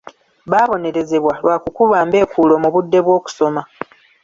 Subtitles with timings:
[0.51, 3.61] Baabonerezebwa lwa kukuba mbeekuulo mu budde bw'okusoma.